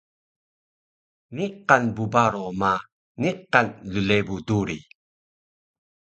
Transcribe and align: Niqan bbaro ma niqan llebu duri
Niqan 1.35 1.83
bbaro 1.95 2.45
ma 2.59 2.71
niqan 3.21 3.67
llebu 4.05 4.35
duri 4.47 4.79